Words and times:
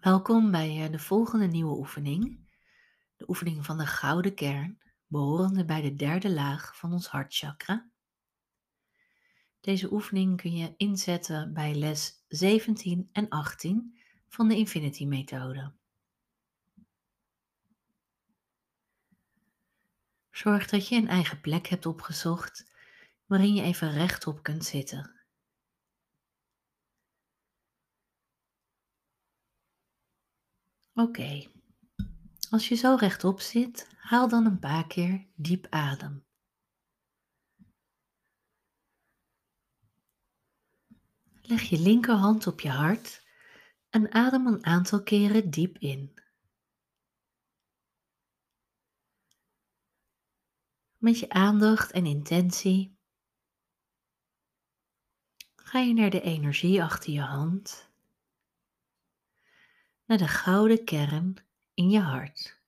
Welkom 0.00 0.50
bij 0.50 0.84
eh, 0.84 0.92
de 0.92 0.98
volgende 0.98 1.46
nieuwe 1.46 1.76
oefening. 1.76 2.48
De 3.16 3.28
oefening 3.28 3.64
van 3.64 3.78
de 3.78 3.86
gouden 3.86 4.34
kern, 4.34 4.80
behorende 5.06 5.64
bij 5.64 5.80
de 5.80 5.94
derde 5.94 6.30
laag 6.30 6.76
van 6.76 6.92
ons 6.92 7.06
hartchakra. 7.06 7.90
Deze 9.60 9.92
oefening 9.92 10.40
kun 10.40 10.52
je 10.52 10.74
inzetten 10.76 11.52
bij 11.52 11.74
les 11.74 12.24
17 12.28 13.08
en 13.12 13.28
18 13.28 13.98
van 14.28 14.48
de 14.48 14.56
Infinity 14.56 15.04
Methode. 15.06 15.72
Zorg 20.30 20.66
dat 20.68 20.88
je 20.88 20.96
een 20.96 21.08
eigen 21.08 21.40
plek 21.40 21.66
hebt 21.66 21.86
opgezocht 21.86 22.72
waarin 23.26 23.54
je 23.54 23.62
even 23.62 23.92
rechtop 23.92 24.42
kunt 24.42 24.64
zitten. 24.64 25.19
Oké. 31.00 31.50
Als 32.50 32.68
je 32.68 32.74
zo 32.74 32.94
rechtop 32.94 33.40
zit, 33.40 33.88
haal 33.96 34.28
dan 34.28 34.46
een 34.46 34.58
paar 34.58 34.86
keer 34.86 35.26
diep 35.34 35.66
adem. 35.70 36.24
Leg 41.42 41.62
je 41.62 41.78
linkerhand 41.78 42.46
op 42.46 42.60
je 42.60 42.68
hart 42.68 43.26
en 43.90 44.12
adem 44.12 44.46
een 44.46 44.64
aantal 44.64 45.02
keren 45.02 45.50
diep 45.50 45.78
in. 45.78 46.14
Met 50.96 51.18
je 51.18 51.28
aandacht 51.28 51.90
en 51.90 52.06
intentie 52.06 52.98
ga 55.56 55.78
je 55.78 55.94
naar 55.94 56.10
de 56.10 56.20
energie 56.20 56.82
achter 56.82 57.12
je 57.12 57.20
hand 57.20 57.89
naar 60.10 60.18
de 60.18 60.28
gouden 60.28 60.84
kern 60.84 61.36
in 61.74 61.90
je 61.90 62.00
hart. 62.00 62.60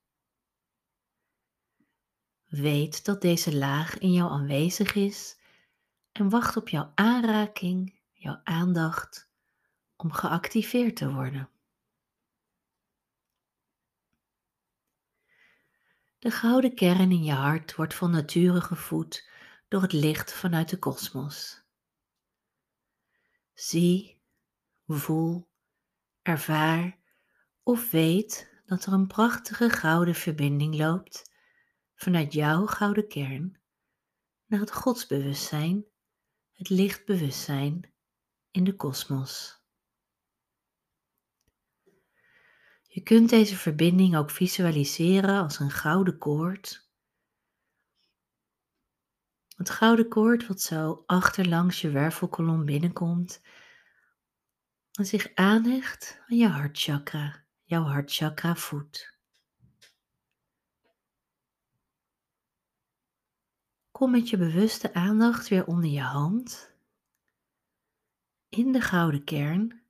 Weet 2.44 3.04
dat 3.04 3.20
deze 3.20 3.56
laag 3.56 3.98
in 3.98 4.12
jou 4.12 4.30
aanwezig 4.30 4.94
is 4.94 5.38
en 6.12 6.28
wacht 6.28 6.56
op 6.56 6.68
jouw 6.68 6.92
aanraking, 6.94 8.00
jouw 8.12 8.40
aandacht 8.44 9.30
om 9.96 10.12
geactiveerd 10.12 10.96
te 10.96 11.12
worden. 11.12 11.50
De 16.18 16.30
gouden 16.30 16.74
kern 16.74 17.10
in 17.10 17.24
je 17.24 17.32
hart 17.32 17.74
wordt 17.74 17.94
van 17.94 18.10
nature 18.10 18.60
gevoed 18.60 19.28
door 19.68 19.82
het 19.82 19.92
licht 19.92 20.32
vanuit 20.32 20.68
de 20.68 20.78
kosmos. 20.78 21.64
Zie, 23.54 24.20
voel, 24.86 25.48
ervaar 26.22 27.00
of 27.62 27.90
weet 27.90 28.50
dat 28.66 28.86
er 28.86 28.92
een 28.92 29.06
prachtige 29.06 29.70
gouden 29.70 30.14
verbinding 30.14 30.76
loopt 30.76 31.30
vanuit 31.94 32.32
jouw 32.32 32.66
gouden 32.66 33.08
kern 33.08 33.60
naar 34.46 34.60
het 34.60 34.72
godsbewustzijn, 34.72 35.84
het 36.52 36.68
lichtbewustzijn 36.68 37.92
in 38.50 38.64
de 38.64 38.76
kosmos. 38.76 39.60
Je 42.82 43.02
kunt 43.02 43.30
deze 43.30 43.56
verbinding 43.56 44.16
ook 44.16 44.30
visualiseren 44.30 45.42
als 45.42 45.58
een 45.58 45.70
gouden 45.70 46.18
koord. 46.18 46.90
Het 49.56 49.70
gouden 49.70 50.08
koord 50.08 50.46
wat 50.46 50.60
zo 50.60 51.02
achterlangs 51.06 51.80
je 51.80 51.90
wervelkolom 51.90 52.64
binnenkomt 52.64 53.42
en 54.92 55.06
zich 55.06 55.34
aanhecht 55.34 56.20
aan 56.28 56.36
je 56.36 56.48
hartchakra 56.48 57.41
jouw 57.72 57.84
hartchakra 57.84 58.54
voedt. 58.54 59.18
Kom 63.90 64.10
met 64.10 64.28
je 64.28 64.36
bewuste 64.36 64.94
aandacht 64.94 65.48
weer 65.48 65.66
onder 65.66 65.90
je 65.90 66.00
hand 66.00 66.74
in 68.48 68.72
de 68.72 68.80
gouden 68.80 69.24
kern 69.24 69.82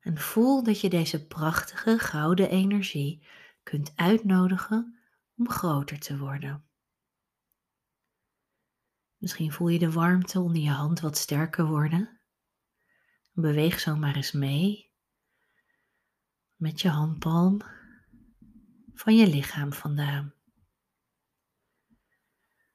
en 0.00 0.18
voel 0.18 0.62
dat 0.62 0.80
je 0.80 0.88
deze 0.88 1.26
prachtige 1.26 1.98
gouden 1.98 2.50
energie 2.50 3.26
kunt 3.62 3.92
uitnodigen 3.96 4.98
om 5.36 5.48
groter 5.48 5.98
te 5.98 6.18
worden. 6.18 6.64
Misschien 9.16 9.52
voel 9.52 9.68
je 9.68 9.78
de 9.78 9.92
warmte 9.92 10.40
onder 10.40 10.62
je 10.62 10.70
hand 10.70 11.00
wat 11.00 11.16
sterker 11.16 11.66
worden. 11.66 12.20
Beweeg 13.32 13.80
zo 13.80 13.96
maar 13.96 14.16
eens 14.16 14.32
mee 14.32 14.83
met 16.56 16.80
je 16.80 16.88
handpalm 16.88 17.60
van 18.94 19.16
je 19.16 19.26
lichaam 19.26 19.72
vandaan. 19.72 20.34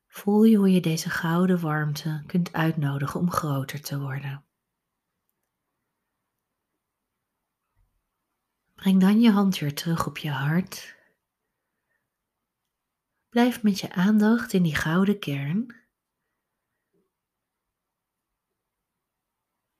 Voel 0.08 0.44
je 0.44 0.58
hoe 0.58 0.72
je 0.72 0.82
deze 0.82 1.10
gouden 1.10 1.60
warmte 1.60 2.24
kunt 2.26 2.54
uitnodigen 2.54 3.20
om 3.20 3.32
groter 3.32 3.82
te 3.82 4.00
worden. 4.00 4.44
Breng 8.76 9.02
dan 9.02 9.22
je 9.22 9.32
hand 9.32 9.58
weer 9.58 9.76
terug 9.76 10.08
op 10.08 10.18
je 10.18 10.32
hart. 10.32 10.98
Blijf 13.30 13.64
met 13.64 13.80
je 13.80 13.94
aandacht 13.94 14.54
in 14.54 14.64
die 14.64 14.76
gouden 14.76 15.20
kern 15.20 15.76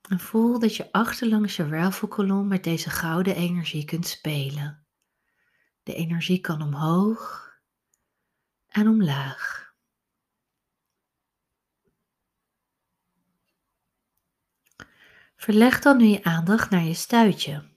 En 0.10 0.20
voel 0.20 0.60
dat 0.60 0.76
je 0.76 0.92
achterlangs 0.92 1.56
je 1.56 1.66
wervelkolom 1.66 2.48
met 2.48 2.64
deze 2.64 2.90
gouden 2.90 3.36
energie 3.36 3.86
kunt 3.86 4.08
spelen. 4.08 4.86
De 5.84 5.94
energie 5.94 6.40
kan 6.40 6.62
omhoog 6.62 7.54
en 8.68 8.88
omlaag. 8.88 9.74
Verleg 15.36 15.80
dan 15.80 15.98
nu 15.98 16.06
je 16.06 16.24
aandacht 16.24 16.70
naar 16.70 16.84
je 16.84 16.94
stuitje, 16.94 17.70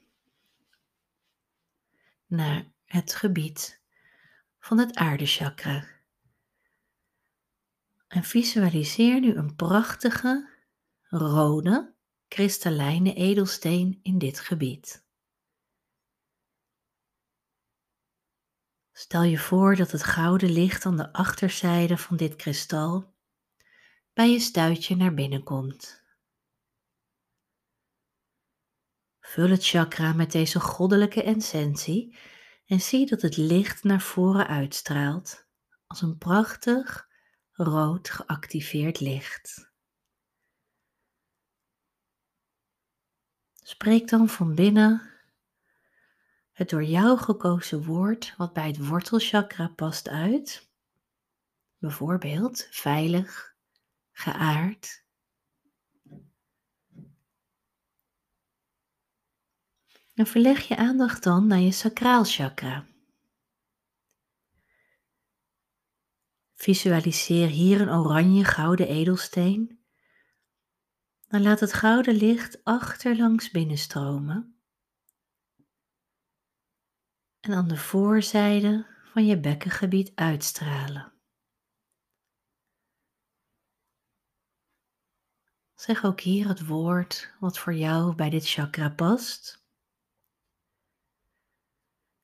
naar 2.26 2.72
het 2.84 3.14
gebied 3.14 3.82
van 4.59 4.78
het 4.78 4.97
aardechakra. 4.97 5.87
En 8.09 8.25
visualiseer 8.25 9.20
nu 9.20 9.34
een 9.34 9.56
prachtige 9.56 10.49
rode 11.09 11.92
kristallijne 12.32 13.15
edelsteen 13.15 13.98
in 14.03 14.19
dit 14.19 14.41
gebied. 14.41 15.04
Stel 18.93 19.22
je 19.22 19.38
voor 19.38 19.76
dat 19.76 19.91
het 19.91 20.03
gouden 20.03 20.50
licht 20.50 20.87
aan 20.87 20.97
de 20.97 21.12
achterzijde 21.12 21.98
van 21.98 22.16
dit 22.16 22.37
kristal 22.37 23.15
bij 24.12 24.31
je 24.31 24.41
stuitje 24.41 24.97
naar 24.97 25.15
binnen 25.15 25.43
komt. 25.43 26.03
Vul 29.20 29.49
het 29.49 29.66
chakra 29.66 30.12
met 30.12 30.32
deze 30.32 30.60
goddelijke 30.60 31.22
essentie 31.22 32.19
en 32.66 32.81
zie 32.81 33.06
dat 33.06 33.22
het 33.22 33.37
licht 33.37 33.82
naar 33.82 34.00
voren 34.00 34.47
uitstraalt 34.47 35.47
als 35.87 36.03
een 36.03 36.19
prachtig 36.19 37.09
rood 37.53 38.10
geactiveerd 38.10 39.00
licht. 39.00 39.72
Spreek 43.82 44.09
dan 44.09 44.28
van 44.28 44.54
binnen 44.54 45.03
het 46.53 46.70
door 46.70 46.84
jou 46.84 47.19
gekozen 47.19 47.84
woord 47.84 48.34
wat 48.37 48.53
bij 48.53 48.66
het 48.66 48.87
wortelchakra 48.87 49.69
past 49.69 50.09
uit. 50.09 50.70
Bijvoorbeeld 51.78 52.69
veilig, 52.70 53.54
geaard. 54.12 55.04
En 60.14 60.26
verleg 60.26 60.69
je 60.69 60.76
aandacht 60.76 61.23
dan 61.23 61.46
naar 61.46 61.61
je 61.61 61.73
sacraalchakra. 61.73 62.87
Visualiseer 66.55 67.49
hier 67.49 67.81
een 67.81 67.90
oranje 67.90 68.44
gouden 68.44 68.88
edelsteen 68.88 69.81
dan 71.32 71.43
laat 71.43 71.61
het 71.61 71.73
gouden 71.73 72.14
licht 72.14 72.64
achterlangs 72.64 73.50
binnenstromen 73.50 74.61
en 77.40 77.52
aan 77.52 77.69
de 77.69 77.76
voorzijde 77.76 78.87
van 79.12 79.26
je 79.26 79.40
bekkengebied 79.40 80.12
uitstralen. 80.14 81.12
Zeg 85.75 86.05
ook 86.05 86.20
hier 86.20 86.49
het 86.49 86.67
woord 86.67 87.35
wat 87.40 87.58
voor 87.58 87.75
jou 87.75 88.14
bij 88.14 88.31
dit 88.31 88.49
chakra 88.49 88.90
past. 88.90 89.67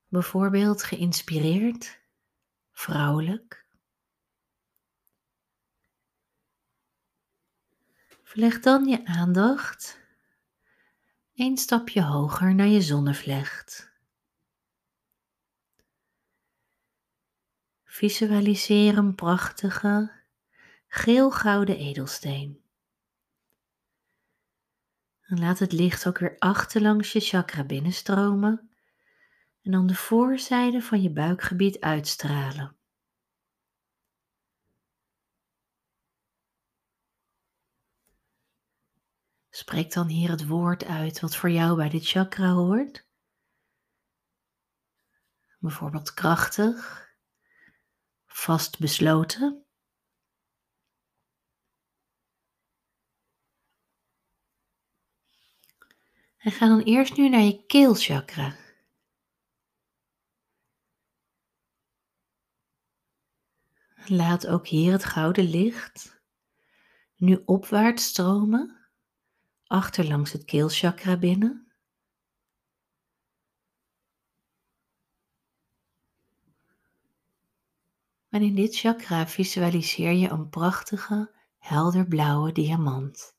Bijvoorbeeld 0.08 0.82
geïnspireerd, 0.82 2.00
vrouwelijk, 2.70 3.67
Verleg 8.28 8.60
dan 8.60 8.84
je 8.84 9.04
aandacht 9.04 10.00
een 11.34 11.56
stapje 11.56 12.02
hoger 12.02 12.54
naar 12.54 12.66
je 12.66 12.80
zonnevlecht. 12.80 13.92
Visualiseer 17.84 18.98
een 18.98 19.14
prachtige 19.14 20.12
geel-gouden 20.88 21.78
edelsteen. 21.78 22.62
En 25.20 25.38
laat 25.38 25.58
het 25.58 25.72
licht 25.72 26.06
ook 26.06 26.18
weer 26.18 26.38
achterlangs 26.38 27.12
je 27.12 27.20
chakra 27.20 27.64
binnenstromen 27.64 28.70
en 29.62 29.70
dan 29.70 29.86
de 29.86 29.94
voorzijde 29.94 30.82
van 30.82 31.02
je 31.02 31.10
buikgebied 31.10 31.80
uitstralen. 31.80 32.77
Spreek 39.58 39.92
dan 39.92 40.06
hier 40.06 40.30
het 40.30 40.46
woord 40.46 40.84
uit 40.84 41.20
wat 41.20 41.36
voor 41.36 41.50
jou 41.50 41.76
bij 41.76 41.88
dit 41.88 42.08
chakra 42.08 42.52
hoort. 42.52 43.06
Bijvoorbeeld 45.58 46.14
krachtig, 46.14 47.08
vastbesloten. 48.26 49.66
En 56.38 56.52
ga 56.52 56.66
dan 56.66 56.80
eerst 56.80 57.16
nu 57.16 57.28
naar 57.28 57.40
je 57.40 57.66
keelchakra. 57.66 58.56
Laat 64.06 64.46
ook 64.46 64.66
hier 64.66 64.92
het 64.92 65.04
gouden 65.04 65.44
licht 65.44 66.22
nu 67.16 67.42
opwaarts 67.44 68.04
stromen, 68.04 68.77
achterlangs 69.68 70.32
het 70.32 70.44
keelchakra 70.44 71.18
binnen. 71.18 71.72
En 78.28 78.42
in 78.42 78.54
dit 78.54 78.76
chakra 78.76 79.26
visualiseer 79.26 80.12
je 80.12 80.28
een 80.28 80.48
prachtige, 80.48 81.34
helderblauwe 81.58 82.52
diamant. 82.52 83.36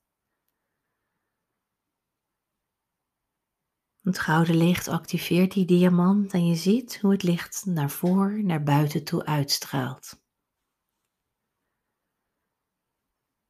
Het 4.01 4.19
gouden 4.19 4.57
licht 4.57 4.87
activeert 4.87 5.53
die 5.53 5.65
diamant 5.65 6.33
en 6.33 6.47
je 6.47 6.55
ziet 6.55 6.99
hoe 7.01 7.11
het 7.11 7.23
licht 7.23 7.65
naar 7.65 7.89
voor, 7.89 8.43
naar 8.43 8.63
buiten 8.63 9.03
toe 9.03 9.25
uitstraalt. 9.25 10.21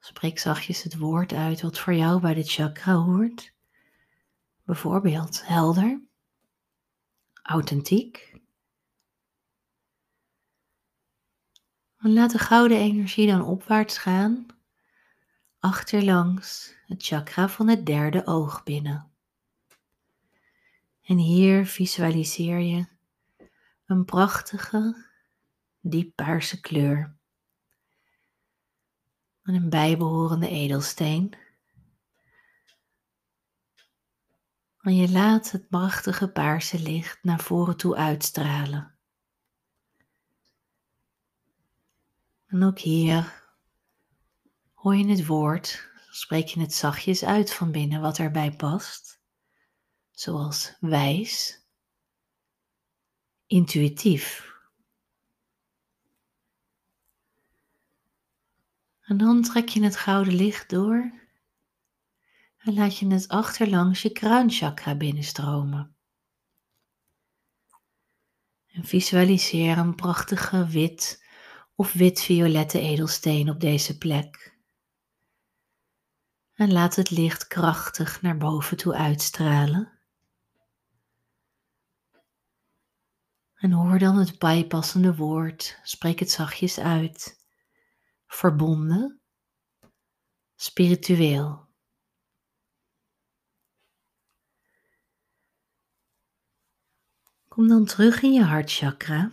Spreek 0.10 0.40
zachtjes 0.40 0.84
het 0.84 0.98
woord 0.98 1.34
uit 1.34 1.62
wat 1.62 1.80
voor 1.80 1.94
jou 1.94 2.22
bij 2.22 2.34
dit 2.34 2.52
chakra 2.52 2.94
hoort. 2.94 3.54
Bijvoorbeeld 4.64 5.48
helder, 5.48 6.02
authentiek. 7.42 8.38
En 11.98 12.14
laat 12.14 12.32
de 12.32 12.38
gouden 12.38 12.78
energie 12.78 13.28
dan 13.28 13.42
opwaarts 13.42 13.98
gaan, 13.98 14.46
achterlangs 15.60 16.76
het 16.86 17.06
chakra 17.06 17.50
van 17.50 17.68
het 17.68 17.86
derde 17.86 18.26
oog 18.26 18.64
binnen. 18.64 19.12
En 21.02 21.18
hier 21.18 21.66
visualiseer 21.66 22.60
je 22.60 22.86
een 23.86 24.06
prachtige, 24.06 25.06
diep 25.82 26.16
paarse 26.16 26.60
kleur 26.60 27.19
en 29.50 29.56
een 29.56 29.69
bijbehorende 29.69 30.50
edelsteen. 30.50 31.34
En 34.81 34.96
je 34.96 35.12
laat 35.12 35.51
het 35.51 35.69
prachtige 35.69 36.28
paarse 36.31 36.80
licht 36.80 37.24
naar 37.24 37.40
voren 37.40 37.78
toe 37.78 37.96
uitstralen. 37.96 38.96
En 42.46 42.63
ook 42.63 42.80
hier 42.80 43.44
hoor 44.74 44.96
je 44.96 45.07
het 45.07 45.25
woord, 45.25 45.90
spreek 46.10 46.48
je 46.48 46.60
het 46.60 46.74
zachtjes 46.74 47.24
uit 47.24 47.54
van 47.54 47.72
binnen 47.72 48.01
wat 48.01 48.18
erbij 48.18 48.51
past, 48.51 49.22
zoals 50.12 50.75
wijs, 50.80 51.63
intuïtief 53.48 54.59
En 59.10 59.18
dan 59.18 59.42
trek 59.42 59.70
je 59.70 59.84
het 59.84 59.96
gouden 59.96 60.34
licht 60.34 60.70
door 60.70 61.12
en 62.58 62.74
laat 62.74 62.98
je 62.98 63.08
het 63.08 63.28
achterlangs 63.28 64.02
je 64.02 64.12
kruinchakra 64.12 64.96
binnenstromen. 64.96 65.96
En 68.68 68.84
visualiseer 68.84 69.78
een 69.78 69.96
prachtige 69.96 70.68
wit 70.68 71.26
of 71.76 71.94
wit-violette 71.94 72.80
edelsteen 72.80 73.50
op 73.50 73.60
deze 73.60 73.98
plek. 73.98 74.58
En 76.54 76.72
laat 76.72 76.96
het 76.96 77.10
licht 77.10 77.48
krachtig 77.48 78.22
naar 78.22 78.38
boven 78.38 78.78
toe 78.78 78.96
uitstralen. 78.96 80.00
En 83.56 83.72
hoor 83.72 84.00
dan 84.00 84.18
het 84.18 84.40
bijpassende 84.40 85.16
woord, 85.16 85.80
spreek 85.84 86.20
het 86.20 86.32
zachtjes 86.32 86.80
uit 86.80 87.38
verbonden, 88.30 89.22
spiritueel. 90.56 91.68
Kom 97.48 97.68
dan 97.68 97.86
terug 97.86 98.22
in 98.22 98.34
je 98.34 98.44
hartchakra. 98.44 99.31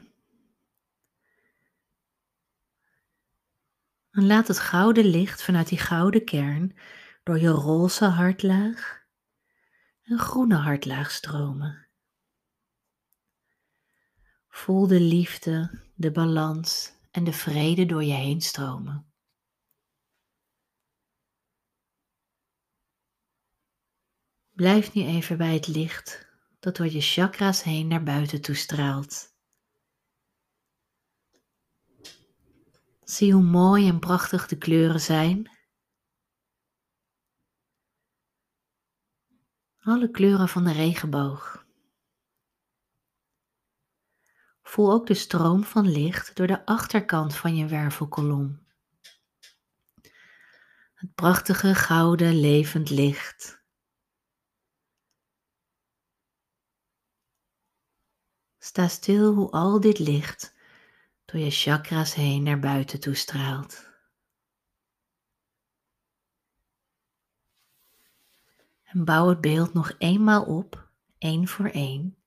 En 4.11 4.27
laat 4.27 4.49
het 4.49 4.59
gouden 4.59 5.05
licht 5.05 5.43
vanuit 5.43 5.69
die 5.69 5.79
gouden 5.79 6.25
kern 6.25 6.77
door 7.23 7.39
je 7.39 7.49
roze 7.49 8.05
hartlaag 8.05 9.05
en 10.03 10.19
groene 10.19 10.57
hartlaag 10.57 11.11
stromen. 11.11 11.89
Voel 14.49 14.87
de 14.87 15.01
liefde, 15.01 15.81
de 15.95 16.11
balans 16.11 16.96
en 17.17 17.25
de 17.25 17.33
vrede 17.33 17.87
door 17.87 18.05
je 18.05 18.13
heen 18.13 18.41
stromen. 18.41 19.13
Blijf 24.51 24.95
nu 24.95 25.03
even 25.03 25.37
bij 25.39 25.55
het 25.55 25.67
licht 25.67 26.27
dat 26.59 26.77
door 26.77 26.87
je 26.87 27.01
chakra's 27.01 27.63
heen 27.63 27.89
naar 27.89 28.03
buiten 28.03 28.41
toestraalt. 28.41 29.35
Zie 33.01 33.33
hoe 33.33 33.43
mooi 33.43 33.89
en 33.89 33.99
prachtig 33.99 34.47
de 34.47 34.59
kleuren 34.59 35.01
zijn. 35.01 35.51
Alle 39.79 40.11
kleuren 40.11 40.49
van 40.49 40.65
de 40.65 40.73
regenboog. 40.73 41.66
Voel 44.67 44.93
ook 44.93 45.07
de 45.07 45.15
stroom 45.15 45.65
van 45.65 45.89
licht 45.89 46.37
door 46.37 46.47
de 46.47 46.67
achterkant 46.67 47.35
van 47.35 47.57
je 47.57 47.67
wervelkolom. 47.67 48.67
Het 50.95 51.15
prachtige 51.15 51.75
gouden 51.75 52.41
levend 52.41 52.91
licht. 52.91 53.63
Sta 58.59 58.89
stil 58.89 59.35
hoe 59.35 59.51
al 59.51 59.81
dit 59.81 59.99
licht 59.99 60.55
door 61.25 61.41
je 61.41 61.51
chakra's 61.51 62.15
heen 62.15 62.43
naar 62.43 62.61
buiten 62.61 63.01
toestraalt. 63.01 63.91
En 68.83 69.05
bouw 69.05 69.29
het 69.29 69.41
beeld 69.41 69.73
nog 69.73 69.95
eenmaal 69.99 70.45
op, 70.45 70.89
één 71.19 71.49
voor 71.49 71.69
één. 71.69 72.26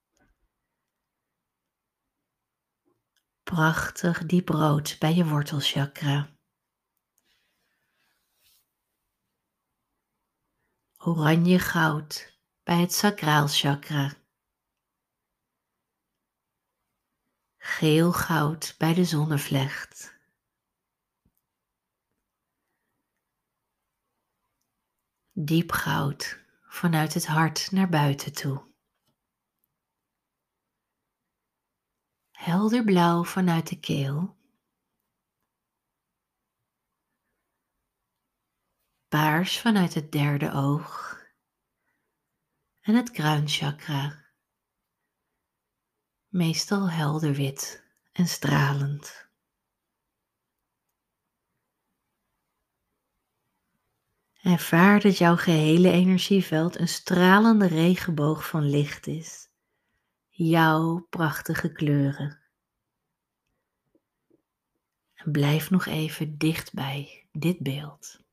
Prachtig 3.55 4.25
diep 4.25 4.49
rood 4.49 4.95
bij 4.99 5.13
je 5.13 5.25
wortelchakra. 5.25 6.29
Oranje 10.97 11.59
goud 11.59 12.39
bij 12.63 12.79
het 12.79 12.93
sacraalchakra. 12.93 14.13
Geel 17.57 18.11
goud 18.11 18.75
bij 18.77 18.93
de 18.93 19.05
zonnevlecht. 19.05 20.17
Diep 25.31 25.71
goud 25.71 26.39
vanuit 26.61 27.13
het 27.13 27.25
hart 27.25 27.71
naar 27.71 27.89
buiten 27.89 28.33
toe. 28.33 28.68
helder 32.39 32.83
blauw 32.83 33.23
vanuit 33.23 33.67
de 33.67 33.79
keel. 33.79 34.37
Paars 39.07 39.59
vanuit 39.59 39.93
het 39.93 40.11
derde 40.11 40.51
oog 40.51 41.17
en 42.79 42.95
het 42.95 43.11
kruinchakra. 43.11 44.25
Meestal 46.27 46.89
helder 46.89 47.33
wit 47.33 47.83
en 48.11 48.27
stralend. 48.27 49.29
Ervaar 54.41 54.99
dat 54.99 55.17
jouw 55.17 55.35
gehele 55.35 55.91
energieveld 55.91 56.79
een 56.79 56.87
stralende 56.87 57.67
regenboog 57.67 58.47
van 58.47 58.69
licht 58.69 59.07
is. 59.07 59.48
Jouw 60.41 61.05
prachtige 61.09 61.71
kleuren. 61.71 62.39
En 65.13 65.31
blijf 65.31 65.69
nog 65.69 65.85
even 65.85 66.37
dicht 66.37 66.73
bij 66.73 67.27
dit 67.31 67.59
beeld. 67.59 68.23